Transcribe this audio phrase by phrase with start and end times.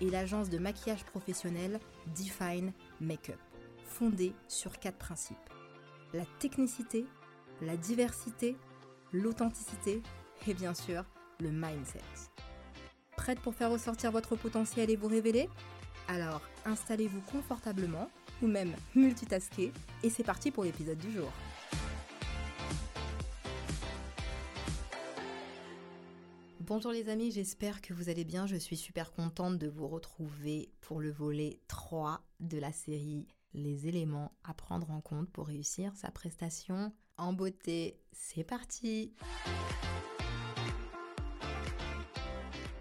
[0.00, 1.80] et l'agence de maquillage professionnel
[2.16, 3.38] Define Makeup,
[3.84, 5.36] fondée sur quatre principes.
[6.12, 7.04] La technicité,
[7.60, 8.56] la diversité,
[9.12, 10.02] l'authenticité
[10.46, 11.04] et bien sûr
[11.40, 12.00] le mindset.
[13.16, 15.48] Prête pour faire ressortir votre potentiel et vous révéler?
[16.06, 18.08] Alors installez-vous confortablement
[18.40, 21.30] ou même multitasker et c'est parti pour l'épisode du jour.
[26.68, 28.46] Bonjour les amis, j'espère que vous allez bien.
[28.46, 33.88] Je suis super contente de vous retrouver pour le volet 3 de la série Les
[33.88, 37.98] éléments à prendre en compte pour réussir sa prestation en beauté.
[38.12, 39.14] C'est parti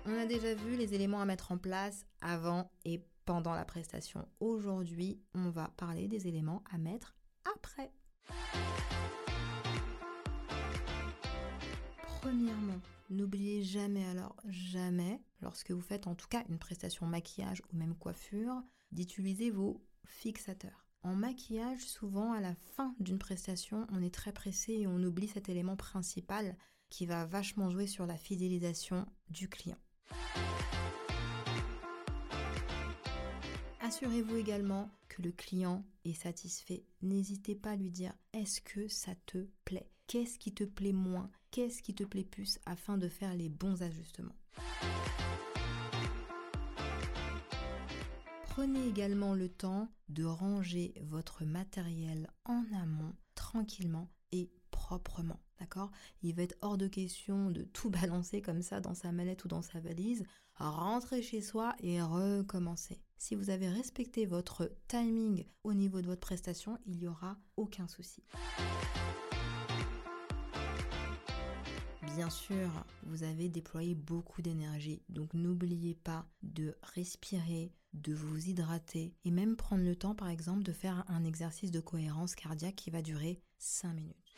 [0.05, 4.27] On a déjà vu les éléments à mettre en place avant et pendant la prestation.
[4.41, 7.15] Aujourd'hui, on va parler des éléments à mettre
[7.55, 7.93] après.
[13.09, 17.95] N'oubliez jamais alors jamais, lorsque vous faites en tout cas une prestation maquillage ou même
[17.95, 20.86] coiffure, d'utiliser vos fixateurs.
[21.03, 25.27] En maquillage, souvent à la fin d'une prestation, on est très pressé et on oublie
[25.27, 26.58] cet élément principal
[26.89, 29.77] qui va vachement jouer sur la fidélisation du client.
[33.81, 36.86] Assurez-vous également que le client est satisfait.
[37.02, 39.89] N'hésitez pas à lui dire est-ce que ça te plaît?
[40.08, 41.30] Qu'est-ce qui te plaît moins?
[41.52, 44.38] Qu'est-ce qui te plaît plus afin de faire les bons ajustements?
[48.45, 55.42] Prenez également le temps de ranger votre matériel en amont tranquillement et proprement.
[55.60, 55.92] D'accord?
[56.24, 59.50] Il va être hors de question de tout balancer comme ça dans sa mallette ou
[59.50, 60.24] dans sa valise,
[60.56, 63.02] rentrer chez soi et recommencer.
[63.18, 67.89] Si vous avez respecté votre timing au niveau de votre prestation, il n'y aura aucun
[67.89, 68.24] souci.
[72.17, 72.72] Bien sûr,
[73.04, 79.55] vous avez déployé beaucoup d'énergie, donc n'oubliez pas de respirer, de vous hydrater et même
[79.55, 83.39] prendre le temps par exemple de faire un exercice de cohérence cardiaque qui va durer
[83.60, 84.36] 5 minutes.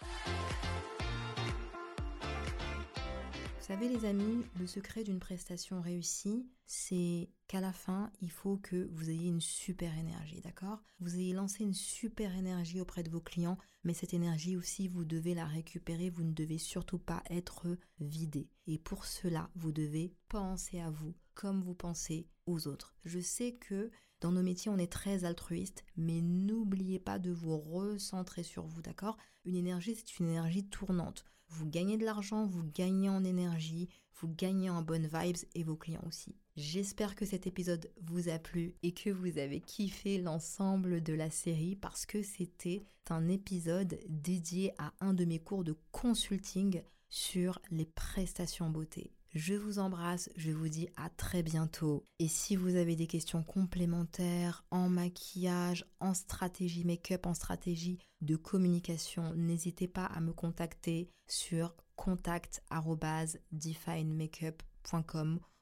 [3.32, 8.58] Vous savez les amis, le secret d'une prestation réussie, c'est qu'à la fin, il faut
[8.58, 10.84] que vous ayez une super énergie, d'accord?
[11.00, 15.04] Vous ayez lancé une super énergie auprès de vos clients, mais cette énergie aussi, vous
[15.04, 18.52] devez la récupérer, vous ne devez surtout pas être vidé.
[18.68, 22.94] Et pour cela, vous devez penser à vous comme vous pensez aux autres.
[23.04, 23.90] Je sais que
[24.22, 28.84] dans nos métiers, on est très altruiste, mais n'oubliez pas de vous recentrer sur vous,
[28.84, 29.18] d'accord?
[29.44, 31.26] Une énergie, c'est une énergie tournante.
[31.48, 35.76] Vous gagnez de l'argent, vous gagnez en énergie, vous gagnez en bonnes vibes et vos
[35.76, 36.36] clients aussi.
[36.56, 41.30] J'espère que cet épisode vous a plu et que vous avez kiffé l'ensemble de la
[41.30, 47.60] série parce que c'était un épisode dédié à un de mes cours de consulting sur
[47.72, 49.12] les prestations beauté.
[49.32, 52.04] Je vous embrasse, je vous dis à très bientôt.
[52.18, 58.36] Et si vous avez des questions complémentaires en maquillage, en stratégie make-up, en stratégie de
[58.36, 64.64] communication, n'hésitez pas à me contacter sur contact@definemakeup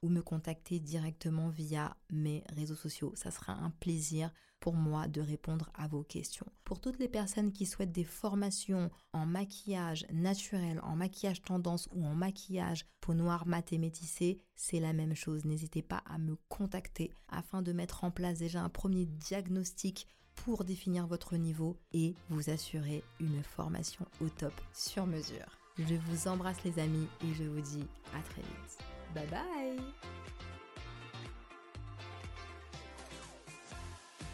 [0.03, 3.11] ou me contacter directement via mes réseaux sociaux.
[3.15, 6.45] Ça sera un plaisir pour moi de répondre à vos questions.
[6.63, 12.05] Pour toutes les personnes qui souhaitent des formations en maquillage naturel, en maquillage tendance ou
[12.05, 15.43] en maquillage peau noire mat et métissée, c'est la même chose.
[15.45, 20.63] N'hésitez pas à me contacter afin de mettre en place déjà un premier diagnostic pour
[20.63, 25.66] définir votre niveau et vous assurer une formation au top sur mesure.
[25.79, 27.85] Je vous embrasse les amis et je vous dis
[28.15, 28.77] à très vite.
[29.13, 29.79] Bye bye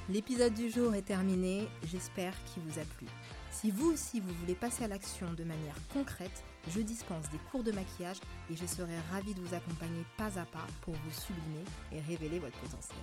[0.10, 3.08] L'épisode du jour est terminé, j'espère qu'il vous a plu.
[3.52, 7.64] Si vous aussi vous voulez passer à l'action de manière concrète, je dispense des cours
[7.64, 8.18] de maquillage
[8.52, 12.40] et je serai ravie de vous accompagner pas à pas pour vous sublimer et révéler
[12.40, 12.98] votre potentiel.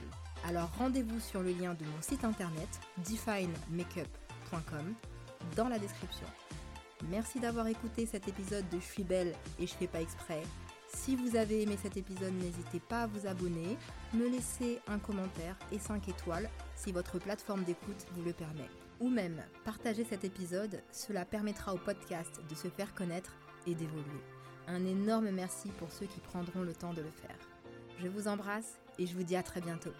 [0.46, 4.94] Alors rendez-vous sur le lien de mon site internet definemakeup.com
[5.56, 6.26] dans la description.
[7.08, 10.42] Merci d'avoir écouté cet épisode de Je suis belle et je fais pas exprès.
[10.94, 13.78] Si vous avez aimé cet épisode, n'hésitez pas à vous abonner,
[14.12, 18.68] me laisser un commentaire et 5 étoiles si votre plateforme d'écoute vous le permet.
[19.00, 23.32] Ou même partager cet épisode, cela permettra au podcast de se faire connaître
[23.66, 24.20] et d'évoluer.
[24.66, 27.38] Un énorme merci pour ceux qui prendront le temps de le faire.
[27.98, 29.92] Je vous embrasse et je vous dis à très bientôt.